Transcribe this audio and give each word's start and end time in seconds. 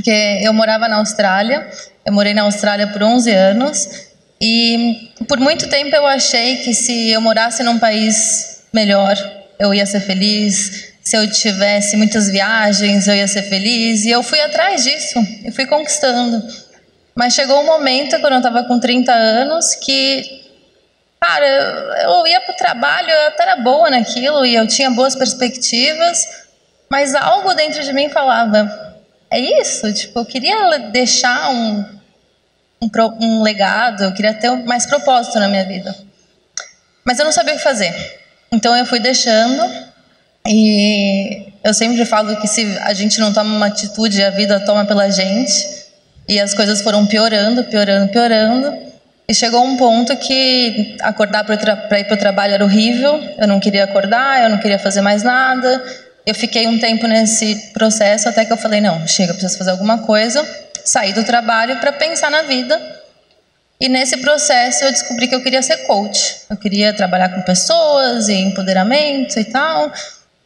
porque 0.00 0.40
eu 0.42 0.54
morava 0.54 0.88
na 0.88 0.96
Austrália, 0.96 1.68
eu 2.06 2.12
morei 2.12 2.32
na 2.32 2.42
Austrália 2.42 2.86
por 2.86 3.02
11 3.02 3.30
anos, 3.30 3.88
e 4.40 5.12
por 5.28 5.38
muito 5.38 5.68
tempo 5.68 5.94
eu 5.94 6.06
achei 6.06 6.56
que 6.56 6.72
se 6.72 7.10
eu 7.10 7.20
morasse 7.20 7.62
num 7.62 7.78
país 7.78 8.62
melhor, 8.72 9.14
eu 9.58 9.74
ia 9.74 9.84
ser 9.84 10.00
feliz, 10.00 10.94
se 11.02 11.14
eu 11.14 11.30
tivesse 11.30 11.98
muitas 11.98 12.30
viagens, 12.30 13.06
eu 13.06 13.14
ia 13.14 13.28
ser 13.28 13.42
feliz, 13.42 14.06
e 14.06 14.10
eu 14.10 14.22
fui 14.22 14.40
atrás 14.40 14.84
disso, 14.84 15.20
e 15.44 15.52
fui 15.52 15.66
conquistando. 15.66 16.42
Mas 17.14 17.34
chegou 17.34 17.60
um 17.60 17.66
momento, 17.66 18.18
quando 18.20 18.32
eu 18.32 18.38
estava 18.38 18.64
com 18.64 18.80
30 18.80 19.12
anos, 19.12 19.74
que, 19.74 20.46
cara, 21.20 21.46
eu 22.04 22.26
ia 22.26 22.40
para 22.40 22.54
o 22.54 22.56
trabalho, 22.56 23.10
eu 23.10 23.28
até 23.28 23.42
era 23.42 23.56
boa 23.56 23.90
naquilo, 23.90 24.46
e 24.46 24.54
eu 24.54 24.66
tinha 24.66 24.90
boas 24.90 25.14
perspectivas, 25.14 26.26
mas 26.88 27.14
algo 27.14 27.52
dentro 27.52 27.84
de 27.84 27.92
mim 27.92 28.08
falava: 28.08 28.89
é 29.30 29.60
isso? 29.60 29.92
Tipo, 29.92 30.20
eu 30.20 30.24
queria 30.24 30.78
deixar 30.90 31.50
um, 31.50 31.84
um, 32.82 32.90
um 33.20 33.42
legado, 33.42 34.04
eu 34.04 34.12
queria 34.12 34.34
ter 34.34 34.50
mais 34.64 34.86
propósito 34.86 35.38
na 35.38 35.48
minha 35.48 35.64
vida. 35.64 35.94
Mas 37.04 37.18
eu 37.18 37.24
não 37.24 37.32
sabia 37.32 37.54
o 37.54 37.56
que 37.56 37.62
fazer. 37.62 37.94
Então 38.52 38.76
eu 38.76 38.84
fui 38.84 38.98
deixando, 38.98 39.70
e 40.46 41.52
eu 41.62 41.72
sempre 41.72 42.04
falo 42.04 42.36
que 42.40 42.48
se 42.48 42.76
a 42.82 42.92
gente 42.92 43.20
não 43.20 43.32
toma 43.32 43.54
uma 43.54 43.66
atitude, 43.66 44.22
a 44.22 44.30
vida 44.30 44.58
toma 44.60 44.84
pela 44.84 45.08
gente. 45.10 45.80
E 46.28 46.38
as 46.38 46.54
coisas 46.54 46.80
foram 46.80 47.06
piorando, 47.06 47.64
piorando, 47.64 48.10
piorando. 48.10 48.90
E 49.28 49.34
chegou 49.34 49.64
um 49.64 49.76
ponto 49.76 50.16
que 50.16 50.96
acordar 51.00 51.44
para 51.44 52.00
ir 52.00 52.04
para 52.04 52.14
o 52.14 52.18
trabalho 52.18 52.54
era 52.54 52.64
horrível. 52.64 53.20
Eu 53.38 53.46
não 53.46 53.60
queria 53.60 53.84
acordar, 53.84 54.42
eu 54.42 54.50
não 54.50 54.58
queria 54.58 54.78
fazer 54.78 55.00
mais 55.00 55.22
nada. 55.22 55.82
Eu 56.26 56.34
fiquei 56.34 56.66
um 56.66 56.78
tempo 56.78 57.06
nesse 57.06 57.54
processo 57.72 58.28
até 58.28 58.44
que 58.44 58.52
eu 58.52 58.56
falei: 58.56 58.80
não, 58.80 59.06
chega, 59.06 59.32
preciso 59.32 59.58
fazer 59.58 59.70
alguma 59.70 59.98
coisa. 59.98 60.46
Saí 60.84 61.12
do 61.12 61.24
trabalho 61.24 61.78
para 61.78 61.92
pensar 61.92 62.30
na 62.30 62.42
vida. 62.42 62.80
E 63.80 63.88
nesse 63.88 64.18
processo 64.18 64.84
eu 64.84 64.92
descobri 64.92 65.26
que 65.26 65.34
eu 65.34 65.42
queria 65.42 65.62
ser 65.62 65.78
coach. 65.86 66.42
Eu 66.50 66.56
queria 66.56 66.92
trabalhar 66.92 67.30
com 67.30 67.42
pessoas 67.42 68.28
e 68.28 68.34
empoderamento 68.34 69.38
e 69.38 69.44
tal. 69.44 69.92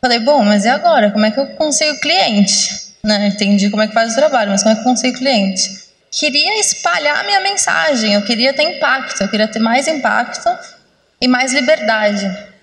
Falei: 0.00 0.20
bom, 0.20 0.42
mas 0.42 0.64
e 0.64 0.68
agora? 0.68 1.10
Como 1.10 1.24
é 1.24 1.30
que 1.30 1.40
eu 1.40 1.46
consigo 1.48 1.98
cliente? 2.00 2.84
né? 3.04 3.28
Entendi 3.28 3.68
como 3.68 3.82
é 3.82 3.86
que 3.86 3.92
faz 3.92 4.12
o 4.12 4.16
trabalho, 4.16 4.50
mas 4.50 4.62
como 4.62 4.72
é 4.72 4.74
que 4.74 4.80
eu 4.80 4.84
consigo 4.84 5.18
cliente? 5.18 5.84
Queria 6.10 6.58
espalhar 6.58 7.20
a 7.20 7.24
minha 7.24 7.40
mensagem, 7.40 8.14
eu 8.14 8.22
queria 8.22 8.54
ter 8.54 8.62
impacto, 8.62 9.20
eu 9.20 9.28
queria 9.28 9.46
ter 9.46 9.58
mais 9.58 9.86
impacto 9.86 10.48
e 11.20 11.28
mais 11.28 11.52
liberdade. 11.52 12.53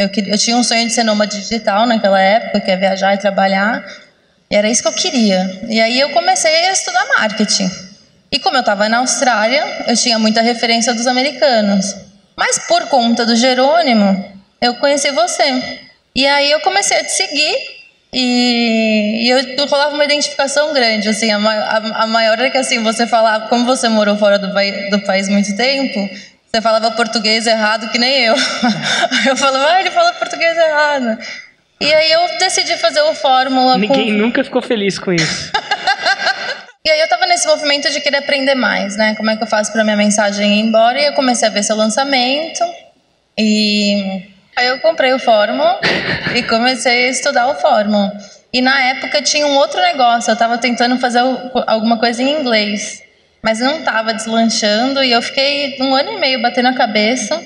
Eu, 0.00 0.08
queria, 0.08 0.32
eu 0.32 0.38
tinha 0.38 0.56
um 0.56 0.64
sonho 0.64 0.86
de 0.86 0.94
ser 0.94 1.04
nômade 1.04 1.38
digital 1.38 1.86
naquela 1.86 2.18
época, 2.18 2.58
que 2.58 2.70
é 2.70 2.76
viajar 2.76 3.14
e 3.14 3.18
trabalhar, 3.18 3.84
e 4.50 4.56
era 4.56 4.66
isso 4.66 4.80
que 4.80 4.88
eu 4.88 4.94
queria. 4.94 5.60
E 5.68 5.78
aí 5.78 6.00
eu 6.00 6.08
comecei 6.08 6.68
a 6.68 6.72
estudar 6.72 7.06
marketing. 7.18 7.70
E 8.32 8.38
como 8.38 8.56
eu 8.56 8.60
estava 8.60 8.88
na 8.88 9.00
Austrália, 9.00 9.84
eu 9.86 9.94
tinha 9.94 10.18
muita 10.18 10.40
referência 10.40 10.94
dos 10.94 11.06
americanos. 11.06 11.94
Mas 12.34 12.58
por 12.60 12.86
conta 12.86 13.26
do 13.26 13.36
Jerônimo, 13.36 14.24
eu 14.58 14.74
conheci 14.76 15.10
você. 15.10 15.62
E 16.14 16.26
aí 16.26 16.50
eu 16.50 16.60
comecei 16.60 16.96
a 16.96 17.04
te 17.04 17.12
seguir 17.12 17.54
e, 18.10 19.26
e 19.26 19.28
eu, 19.28 19.66
rolava 19.66 19.94
uma 19.94 20.04
identificação 20.04 20.72
grande, 20.72 21.10
assim, 21.10 21.30
a, 21.30 21.36
a, 21.36 22.04
a, 22.04 22.06
maior 22.06 22.38
é 22.40 22.48
que 22.48 22.58
assim, 22.58 22.82
você 22.82 23.06
falava, 23.06 23.48
como 23.48 23.66
você 23.66 23.88
morou 23.88 24.16
fora 24.16 24.38
do, 24.38 24.48
do 24.48 25.00
país 25.02 25.28
muito 25.28 25.54
tempo, 25.54 26.08
você 26.50 26.60
falava 26.60 26.90
português 26.92 27.46
errado 27.46 27.90
que 27.90 27.98
nem 27.98 28.24
eu. 28.24 28.34
eu 29.26 29.36
falava, 29.36 29.66
ah, 29.72 29.80
ele 29.80 29.90
fala 29.90 30.12
português 30.14 30.56
errado. 30.56 31.18
E 31.80 31.94
aí 31.94 32.12
eu 32.12 32.38
decidi 32.38 32.76
fazer 32.76 33.00
o 33.02 33.14
Fórmula 33.14 33.78
Ninguém 33.78 34.12
com... 34.12 34.18
nunca 34.18 34.44
ficou 34.44 34.60
feliz 34.60 34.98
com 34.98 35.12
isso. 35.12 35.52
e 36.84 36.90
aí 36.90 37.00
eu 37.00 37.08
tava 37.08 37.26
nesse 37.26 37.46
movimento 37.46 37.90
de 37.90 38.00
querer 38.00 38.18
aprender 38.18 38.54
mais, 38.54 38.96
né? 38.96 39.14
Como 39.14 39.30
é 39.30 39.36
que 39.36 39.42
eu 39.42 39.46
faço 39.46 39.72
para 39.72 39.84
minha 39.84 39.96
mensagem 39.96 40.58
ir 40.58 40.60
embora? 40.60 41.00
E 41.00 41.06
eu 41.06 41.12
comecei 41.14 41.48
a 41.48 41.50
ver 41.50 41.62
seu 41.62 41.76
lançamento. 41.76 42.62
E 43.38 44.28
Aí 44.60 44.66
eu 44.66 44.78
comprei 44.80 45.10
o 45.14 45.18
Fórmula 45.18 45.80
e 46.36 46.42
comecei 46.42 47.06
a 47.06 47.10
estudar 47.10 47.48
o 47.48 47.54
Fórmula. 47.54 48.12
E 48.52 48.60
na 48.60 48.78
época 48.88 49.22
tinha 49.22 49.46
um 49.46 49.56
outro 49.56 49.80
negócio, 49.80 50.30
eu 50.30 50.34
estava 50.34 50.58
tentando 50.58 50.98
fazer 50.98 51.20
alguma 51.66 51.98
coisa 51.98 52.22
em 52.22 52.40
inglês, 52.40 53.02
mas 53.42 53.60
não 53.60 53.78
estava 53.78 54.12
deslanchando 54.12 55.02
e 55.02 55.12
eu 55.12 55.22
fiquei 55.22 55.76
um 55.80 55.94
ano 55.94 56.12
e 56.12 56.18
meio 56.18 56.42
batendo 56.42 56.68
a 56.68 56.74
cabeça, 56.74 57.40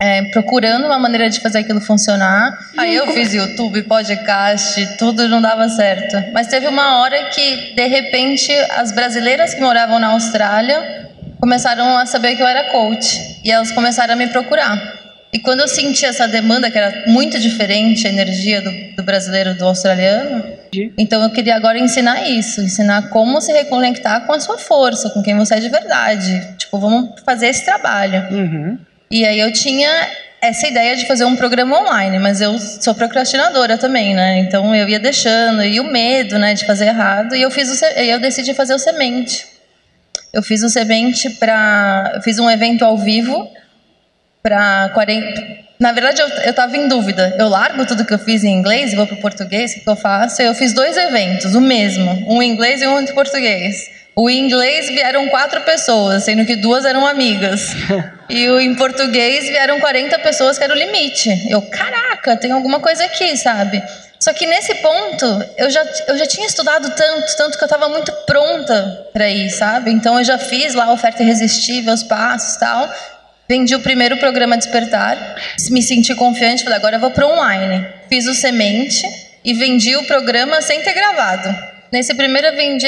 é, 0.00 0.22
procurando 0.30 0.86
uma 0.86 0.98
maneira 0.98 1.28
de 1.28 1.40
fazer 1.40 1.58
aquilo 1.58 1.80
funcionar. 1.80 2.56
Aí 2.76 2.94
eu 2.94 3.06
fiz 3.08 3.34
YouTube, 3.34 3.82
podcast, 3.82 4.96
tudo 4.98 5.28
não 5.28 5.40
dava 5.40 5.68
certo. 5.68 6.32
Mas 6.32 6.46
teve 6.46 6.68
uma 6.68 7.00
hora 7.00 7.30
que, 7.30 7.74
de 7.74 7.86
repente, 7.86 8.52
as 8.76 8.92
brasileiras 8.92 9.54
que 9.54 9.60
moravam 9.60 9.98
na 9.98 10.08
Austrália 10.08 11.08
começaram 11.40 11.98
a 11.98 12.06
saber 12.06 12.36
que 12.36 12.42
eu 12.42 12.46
era 12.46 12.70
coach 12.70 13.40
e 13.44 13.50
elas 13.50 13.72
começaram 13.72 14.14
a 14.14 14.16
me 14.16 14.28
procurar. 14.28 14.98
E 15.32 15.38
quando 15.38 15.60
eu 15.60 15.68
senti 15.68 16.06
essa 16.06 16.26
demanda, 16.26 16.70
que 16.70 16.78
era 16.78 17.04
muito 17.06 17.38
diferente 17.38 18.06
a 18.06 18.10
energia 18.10 18.62
do, 18.62 18.96
do 18.96 19.02
brasileiro 19.02 19.54
do 19.54 19.64
australiano, 19.66 20.57
então 20.96 21.22
eu 21.22 21.30
queria 21.30 21.56
agora 21.56 21.78
ensinar 21.78 22.22
isso, 22.28 22.60
ensinar 22.60 23.08
como 23.08 23.40
se 23.40 23.52
reconectar 23.52 24.26
com 24.26 24.32
a 24.32 24.40
sua 24.40 24.58
força, 24.58 25.10
com 25.10 25.22
quem 25.22 25.36
você 25.36 25.54
é 25.54 25.60
de 25.60 25.68
verdade. 25.68 26.54
Tipo, 26.58 26.78
vamos 26.78 27.20
fazer 27.24 27.48
esse 27.48 27.64
trabalho. 27.64 28.22
Uhum. 28.30 28.78
E 29.10 29.24
aí 29.24 29.38
eu 29.38 29.52
tinha 29.52 29.90
essa 30.40 30.68
ideia 30.68 30.96
de 30.96 31.06
fazer 31.06 31.24
um 31.24 31.34
programa 31.36 31.80
online, 31.80 32.18
mas 32.18 32.40
eu 32.40 32.58
sou 32.58 32.94
procrastinadora 32.94 33.76
também, 33.76 34.14
né? 34.14 34.38
Então 34.38 34.74
eu 34.74 34.88
ia 34.88 35.00
deixando 35.00 35.64
e 35.64 35.80
o 35.80 35.84
medo, 35.84 36.38
né, 36.38 36.54
de 36.54 36.64
fazer 36.64 36.86
errado. 36.86 37.34
E 37.34 37.42
eu 37.42 37.50
fiz 37.50 37.68
o, 37.70 37.84
eu 37.84 38.20
decidi 38.20 38.54
fazer 38.54 38.74
o 38.74 38.78
semente. 38.78 39.46
Eu 40.32 40.42
fiz 40.42 40.62
o 40.62 40.68
semente 40.68 41.30
para, 41.30 42.20
fiz 42.22 42.38
um 42.38 42.50
evento 42.50 42.84
ao 42.84 42.96
vivo 42.96 43.50
para 44.42 44.90
40. 44.90 45.67
Na 45.78 45.92
verdade, 45.92 46.20
eu, 46.20 46.28
eu 46.28 46.52
tava 46.52 46.76
em 46.76 46.88
dúvida. 46.88 47.36
Eu 47.38 47.48
largo 47.48 47.86
tudo 47.86 48.04
que 48.04 48.12
eu 48.12 48.18
fiz 48.18 48.42
em 48.42 48.52
inglês 48.52 48.92
e 48.92 48.96
vou 48.96 49.06
para 49.06 49.14
o 49.14 49.20
português, 49.20 49.76
o 49.76 49.80
que 49.80 49.88
eu 49.88 49.96
faço? 49.96 50.42
Eu 50.42 50.54
fiz 50.54 50.72
dois 50.72 50.96
eventos, 50.96 51.54
o 51.54 51.60
mesmo, 51.60 52.10
um 52.28 52.42
em 52.42 52.50
inglês 52.50 52.82
e 52.82 52.86
um 52.86 53.00
em 53.00 53.06
português. 53.06 53.88
O 54.16 54.28
em 54.28 54.40
inglês 54.40 54.88
vieram 54.88 55.28
quatro 55.28 55.60
pessoas, 55.60 56.24
sendo 56.24 56.44
que 56.44 56.56
duas 56.56 56.84
eram 56.84 57.06
amigas. 57.06 57.68
e 58.28 58.48
o 58.48 58.60
em 58.60 58.74
português 58.74 59.48
vieram 59.48 59.78
40 59.78 60.18
pessoas, 60.18 60.58
que 60.58 60.64
era 60.64 60.74
o 60.74 60.76
limite. 60.76 61.46
Eu, 61.48 61.62
caraca, 61.62 62.36
tem 62.36 62.50
alguma 62.50 62.80
coisa 62.80 63.04
aqui, 63.04 63.36
sabe? 63.36 63.80
Só 64.18 64.32
que 64.32 64.46
nesse 64.46 64.74
ponto, 64.76 65.24
eu 65.56 65.70
já, 65.70 65.86
eu 66.08 66.18
já 66.18 66.26
tinha 66.26 66.48
estudado 66.48 66.90
tanto, 66.90 67.36
tanto 67.36 67.56
que 67.56 67.62
eu 67.62 67.66
estava 67.66 67.88
muito 67.88 68.10
pronta 68.26 69.06
para 69.12 69.30
ir, 69.30 69.50
sabe? 69.50 69.92
Então 69.92 70.18
eu 70.18 70.24
já 70.24 70.36
fiz 70.36 70.74
lá 70.74 70.86
a 70.86 70.92
oferta 70.92 71.22
irresistível, 71.22 71.94
os 71.94 72.02
passos 72.02 72.56
tal. 72.56 72.92
Vendi 73.48 73.74
o 73.74 73.80
primeiro 73.80 74.18
programa 74.18 74.58
Despertar, 74.58 75.36
me 75.70 75.82
senti 75.82 76.14
confiante, 76.14 76.62
falei, 76.62 76.78
agora 76.78 76.96
eu 76.96 77.00
vou 77.00 77.10
para 77.10 77.26
online. 77.26 77.86
Fiz 78.08 78.26
o 78.26 78.34
Semente 78.34 79.02
e 79.42 79.54
vendi 79.54 79.96
o 79.96 80.04
programa 80.04 80.60
sem 80.60 80.82
ter 80.82 80.92
gravado. 80.92 81.48
Nesse 81.90 82.14
primeiro 82.14 82.48
eu 82.48 82.54
vendi 82.54 82.86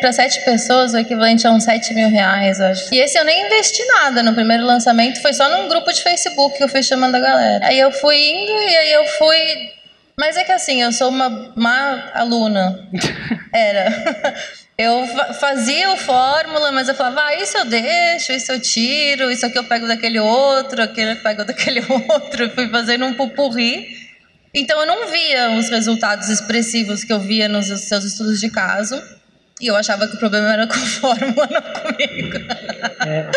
para 0.00 0.12
sete 0.12 0.44
pessoas, 0.44 0.94
o 0.94 0.98
equivalente 0.98 1.44
a 1.46 1.50
uns 1.50 1.64
sete 1.64 1.92
mil 1.94 2.08
reais, 2.08 2.60
acho. 2.60 2.94
E 2.94 3.00
esse 3.00 3.18
eu 3.18 3.24
nem 3.24 3.46
investi 3.46 3.84
nada 3.86 4.22
no 4.22 4.34
primeiro 4.34 4.64
lançamento, 4.64 5.20
foi 5.20 5.32
só 5.32 5.48
num 5.48 5.68
grupo 5.68 5.92
de 5.92 6.00
Facebook 6.00 6.56
que 6.56 6.62
eu 6.62 6.68
fui 6.68 6.82
chamando 6.82 7.16
a 7.16 7.20
galera. 7.20 7.66
Aí 7.66 7.80
eu 7.80 7.90
fui 7.90 8.16
indo 8.16 8.52
e 8.52 8.76
aí 8.76 8.92
eu 8.92 9.04
fui 9.18 9.78
mas 10.18 10.36
é 10.36 10.42
que 10.42 10.50
assim, 10.50 10.82
eu 10.82 10.90
sou 10.90 11.10
uma 11.10 11.52
má 11.54 12.10
aluna. 12.12 12.88
Era. 13.54 14.34
Eu 14.80 15.08
fazia 15.40 15.90
o 15.90 15.96
fórmula, 15.96 16.70
mas 16.70 16.88
eu 16.88 16.94
falava, 16.94 17.24
ah, 17.24 17.34
isso 17.34 17.56
eu 17.58 17.64
deixo, 17.64 18.30
isso 18.30 18.52
eu 18.52 18.60
tiro, 18.60 19.28
isso 19.28 19.44
aqui 19.44 19.58
eu 19.58 19.64
pego 19.64 19.88
daquele 19.88 20.20
outro, 20.20 20.80
aquele 20.80 21.12
eu 21.12 21.16
pego 21.16 21.42
daquele 21.44 21.80
outro. 21.80 22.44
Eu 22.44 22.50
fui 22.50 22.68
fazendo 22.68 23.04
um 23.04 23.14
pupurri. 23.14 23.88
Então 24.54 24.78
eu 24.80 24.86
não 24.86 25.08
via 25.08 25.50
os 25.58 25.68
resultados 25.68 26.28
expressivos 26.28 27.02
que 27.02 27.12
eu 27.12 27.18
via 27.18 27.48
nos 27.48 27.66
seus 27.66 28.04
estudos 28.04 28.38
de 28.38 28.50
caso. 28.50 29.02
E 29.60 29.66
eu 29.66 29.74
achava 29.74 30.06
que 30.06 30.14
o 30.14 30.18
problema 30.18 30.52
era 30.52 30.66
com 30.68 30.74
fórmula, 30.78 31.48
não 31.50 31.82
comigo. 31.82 32.38
É. 33.04 33.30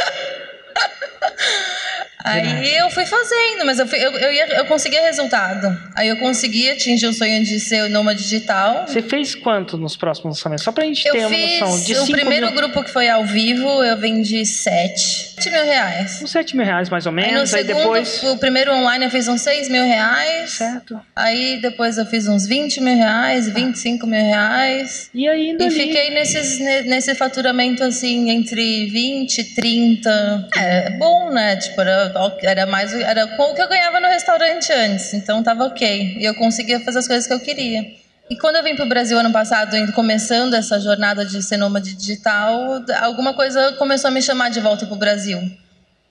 Aí 2.23 2.77
eu 2.77 2.89
fui 2.89 3.05
fazendo, 3.05 3.65
mas 3.65 3.79
eu, 3.79 3.87
fui, 3.87 3.97
eu, 3.97 4.11
eu, 4.11 4.31
ia, 4.31 4.45
eu 4.57 4.65
conseguia 4.65 5.01
resultado. 5.01 5.77
Aí 5.95 6.07
eu 6.07 6.17
consegui 6.17 6.69
atingir 6.69 7.07
o 7.07 7.13
sonho 7.13 7.43
de 7.43 7.59
ser 7.59 7.89
nômade 7.89 8.23
digital. 8.23 8.85
Você 8.87 9.01
fez 9.01 9.35
quanto 9.35 9.77
nos 9.77 9.95
próximos 9.95 10.37
lançamentos? 10.37 10.63
Só 10.63 10.71
pra 10.71 10.85
gente 10.85 11.05
eu 11.07 11.13
ter 11.13 11.25
uma 11.25 11.37
noção. 11.37 11.83
De 11.83 11.97
o 11.97 12.07
primeiro 12.07 12.47
mil... 12.47 12.55
grupo 12.55 12.83
que 12.83 12.91
foi 12.91 13.09
ao 13.09 13.25
vivo, 13.25 13.83
eu 13.83 13.97
vendi 13.97 14.45
7. 14.45 15.30
7 15.41 15.49
mil 15.49 15.65
reais. 15.65 16.21
Uns 16.21 16.31
7 16.31 16.55
mil 16.55 16.65
reais, 16.65 16.89
mais 16.89 17.05
ou 17.05 17.11
menos. 17.11 17.53
Aí, 17.53 17.63
no 17.63 17.67
segundo, 17.67 17.77
aí 17.77 17.83
depois... 17.83 18.23
o 18.23 18.37
primeiro 18.37 18.73
online 18.73 19.05
eu 19.05 19.11
fiz 19.11 19.27
uns 19.27 19.41
6 19.41 19.69
mil 19.69 19.83
reais. 19.83 20.51
Certo. 20.51 20.99
Aí 21.15 21.59
depois 21.61 21.97
eu 21.97 22.05
fiz 22.05 22.27
uns 22.27 22.45
20 22.45 22.81
mil 22.81 22.95
reais, 22.95 23.49
25 23.49 24.05
mil 24.05 24.21
reais. 24.21 25.09
E 25.13 25.27
ainda 25.27 25.63
E 25.63 25.67
ali... 25.67 25.75
fiquei 25.75 26.09
nesses, 26.11 26.59
nesse 26.85 27.15
faturamento 27.15 27.83
assim, 27.83 28.29
entre 28.29 28.87
20 28.87 29.37
e 29.39 29.43
30. 29.55 30.49
É, 30.55 30.87
é 30.87 30.89
bom, 30.97 31.31
né? 31.31 31.55
Tipo, 31.55 31.81
era 31.81 32.11
era 32.43 32.65
mais 32.65 32.93
era 32.93 33.27
com 33.27 33.51
o 33.51 33.55
que 33.55 33.61
eu 33.61 33.67
ganhava 33.67 33.99
no 33.99 34.07
restaurante 34.07 34.71
antes, 34.71 35.13
então 35.13 35.41
tava 35.41 35.65
ok. 35.65 36.17
E 36.19 36.23
eu 36.23 36.35
conseguia 36.35 36.79
fazer 36.79 36.99
as 36.99 37.07
coisas 37.07 37.27
que 37.27 37.33
eu 37.33 37.39
queria. 37.39 38.00
E 38.31 38.35
quando 38.37 38.55
eu 38.55 38.63
vim 38.63 38.77
para 38.77 38.85
o 38.85 38.87
Brasil 38.87 39.19
ano 39.19 39.29
passado, 39.29 39.75
começando 39.91 40.53
essa 40.53 40.79
jornada 40.79 41.25
de 41.25 41.43
ser 41.43 41.57
nômade 41.57 41.93
digital, 41.93 42.81
alguma 43.01 43.33
coisa 43.33 43.73
começou 43.73 44.07
a 44.07 44.11
me 44.11 44.21
chamar 44.21 44.49
de 44.49 44.61
volta 44.61 44.85
para 44.85 44.95
o 44.95 44.97
Brasil. 44.97 45.37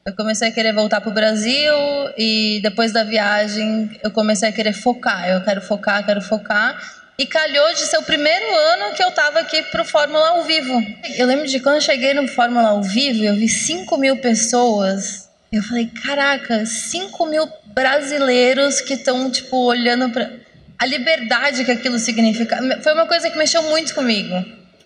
Eu 0.04 0.14
comecei 0.14 0.48
a 0.48 0.52
querer 0.52 0.74
voltar 0.74 1.00
para 1.00 1.08
o 1.08 1.14
Brasil 1.14 1.72
e 2.18 2.60
depois 2.62 2.92
da 2.92 3.04
viagem 3.04 3.98
eu 4.02 4.10
comecei 4.10 4.50
a 4.50 4.52
querer 4.52 4.74
focar. 4.74 5.30
Eu 5.30 5.40
quero 5.42 5.62
focar, 5.62 6.04
quero 6.04 6.20
focar. 6.20 6.78
E 7.18 7.24
calhou 7.24 7.72
de 7.72 7.80
ser 7.80 7.96
o 7.96 8.02
primeiro 8.02 8.54
ano 8.54 8.94
que 8.94 9.02
eu 9.02 9.08
estava 9.08 9.40
aqui 9.40 9.62
para 9.62 9.80
o 9.80 9.84
Fórmula 9.86 10.28
ao 10.28 10.42
vivo. 10.42 10.78
Eu 11.16 11.26
lembro 11.26 11.46
de 11.46 11.58
quando 11.58 11.76
eu 11.76 11.80
cheguei 11.80 12.12
no 12.12 12.28
Fórmula 12.28 12.68
ao 12.68 12.82
vivo, 12.82 13.24
eu 13.24 13.34
vi 13.34 13.48
5 13.48 13.96
mil 13.96 14.18
pessoas. 14.18 15.26
Eu 15.50 15.62
falei, 15.62 15.86
caraca, 15.86 16.66
5 16.66 17.24
mil 17.24 17.48
brasileiros 17.74 18.82
que 18.82 18.92
estão, 18.92 19.30
tipo, 19.30 19.56
olhando 19.56 20.10
para... 20.10 20.39
A 20.80 20.86
liberdade 20.86 21.62
que 21.62 21.70
aquilo 21.70 21.98
significa. 21.98 22.58
Foi 22.82 22.94
uma 22.94 23.06
coisa 23.06 23.28
que 23.28 23.36
mexeu 23.36 23.62
muito 23.64 23.94
comigo. 23.94 24.34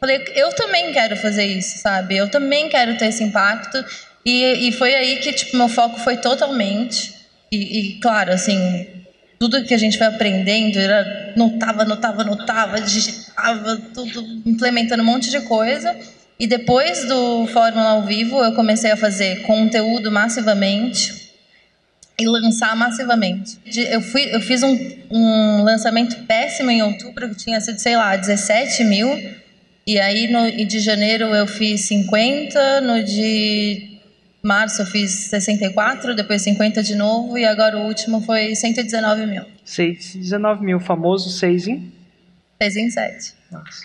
Falei, 0.00 0.24
eu 0.34 0.52
também 0.52 0.92
quero 0.92 1.16
fazer 1.16 1.46
isso, 1.46 1.78
sabe? 1.78 2.16
Eu 2.16 2.28
também 2.28 2.68
quero 2.68 2.98
ter 2.98 3.06
esse 3.06 3.22
impacto. 3.22 3.82
E, 4.26 4.68
e 4.68 4.72
foi 4.72 4.92
aí 4.92 5.16
que, 5.20 5.32
tipo, 5.32 5.56
meu 5.56 5.68
foco 5.68 6.00
foi 6.00 6.16
totalmente... 6.16 7.14
E, 7.52 7.78
e 7.78 8.00
claro, 8.00 8.32
assim, 8.32 8.86
tudo 9.38 9.62
que 9.64 9.72
a 9.72 9.78
gente 9.78 9.96
foi 9.96 10.08
aprendendo, 10.08 10.76
era, 10.76 11.32
notava, 11.36 11.82
anotava, 11.82 12.22
anotava, 12.22 12.80
digitava, 12.80 13.80
tudo, 13.94 14.42
implementando 14.44 15.02
um 15.04 15.06
monte 15.06 15.30
de 15.30 15.40
coisa. 15.42 15.96
E 16.40 16.48
depois 16.48 17.04
do 17.04 17.46
Fórmula 17.46 17.90
ao 17.90 18.02
vivo, 18.02 18.42
eu 18.42 18.52
comecei 18.52 18.90
a 18.90 18.96
fazer 18.96 19.42
conteúdo 19.42 20.10
massivamente 20.10 21.23
e 22.18 22.26
lançar 22.26 22.76
massivamente. 22.76 23.58
Eu, 23.66 24.00
fui, 24.00 24.34
eu 24.34 24.40
fiz 24.40 24.62
um, 24.62 24.78
um 25.10 25.62
lançamento 25.62 26.16
péssimo 26.26 26.70
em 26.70 26.82
outubro, 26.82 27.28
que 27.30 27.36
tinha 27.36 27.60
sido, 27.60 27.78
sei 27.78 27.96
lá, 27.96 28.16
17 28.16 28.84
mil. 28.84 29.08
E 29.86 29.98
aí, 29.98 30.28
no, 30.30 30.50
de 30.64 30.80
janeiro, 30.80 31.26
eu 31.26 31.46
fiz 31.46 31.82
50, 31.82 32.80
no 32.80 33.02
de 33.02 33.94
março 34.42 34.82
eu 34.82 34.86
fiz 34.86 35.10
64, 35.10 36.14
depois 36.14 36.42
50 36.42 36.82
de 36.82 36.94
novo, 36.94 37.38
e 37.38 37.44
agora 37.46 37.78
o 37.78 37.86
último 37.86 38.20
foi 38.20 38.54
119 38.54 39.26
mil. 39.26 39.44
6, 39.64 40.16
19 40.16 40.64
mil, 40.64 40.78
famoso 40.78 41.30
6 41.30 41.68
em? 41.68 41.92
6 42.62 42.76
em 42.76 42.90
7. 42.90 43.34
Nossa. 43.50 43.84